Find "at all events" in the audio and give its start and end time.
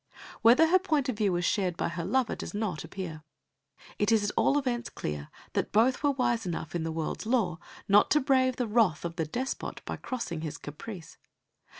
4.23-4.89